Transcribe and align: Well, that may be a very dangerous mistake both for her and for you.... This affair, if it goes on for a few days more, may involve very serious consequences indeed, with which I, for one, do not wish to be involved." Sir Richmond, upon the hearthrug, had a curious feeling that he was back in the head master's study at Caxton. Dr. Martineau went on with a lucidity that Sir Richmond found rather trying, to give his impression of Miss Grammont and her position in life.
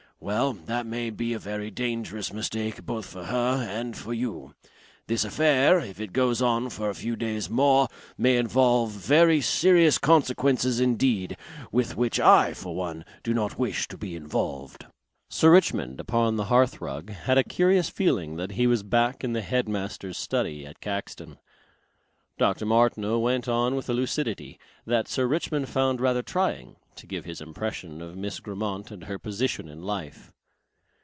Well, 0.23 0.53
that 0.53 0.85
may 0.85 1.09
be 1.09 1.33
a 1.33 1.39
very 1.39 1.71
dangerous 1.71 2.31
mistake 2.31 2.85
both 2.85 3.07
for 3.07 3.23
her 3.25 3.65
and 3.67 3.97
for 3.97 4.13
you.... 4.13 4.53
This 5.07 5.25
affair, 5.25 5.79
if 5.79 5.99
it 5.99 6.13
goes 6.13 6.43
on 6.43 6.69
for 6.69 6.91
a 6.91 6.93
few 6.93 7.15
days 7.15 7.49
more, 7.49 7.87
may 8.19 8.37
involve 8.37 8.91
very 8.91 9.41
serious 9.41 9.97
consequences 9.97 10.79
indeed, 10.79 11.35
with 11.71 11.97
which 11.97 12.19
I, 12.19 12.53
for 12.53 12.75
one, 12.75 13.03
do 13.23 13.33
not 13.33 13.57
wish 13.57 13.87
to 13.87 13.97
be 13.97 14.15
involved." 14.15 14.85
Sir 15.27 15.49
Richmond, 15.49 15.99
upon 15.99 16.35
the 16.35 16.45
hearthrug, 16.53 17.09
had 17.09 17.39
a 17.39 17.43
curious 17.43 17.89
feeling 17.89 18.35
that 18.35 18.51
he 18.51 18.67
was 18.67 18.83
back 18.83 19.23
in 19.23 19.33
the 19.33 19.41
head 19.41 19.67
master's 19.67 20.19
study 20.19 20.67
at 20.67 20.79
Caxton. 20.81 21.39
Dr. 22.37 22.65
Martineau 22.65 23.19
went 23.19 23.47
on 23.47 23.75
with 23.75 23.89
a 23.89 23.93
lucidity 23.93 24.59
that 24.85 25.07
Sir 25.07 25.27
Richmond 25.27 25.69
found 25.69 25.99
rather 25.99 26.21
trying, 26.23 26.75
to 26.95 27.05
give 27.07 27.23
his 27.23 27.39
impression 27.39 28.01
of 28.01 28.17
Miss 28.17 28.39
Grammont 28.41 28.89
and 28.91 29.03
her 29.05 29.17
position 29.19 29.69
in 29.69 29.81
life. 29.83 30.33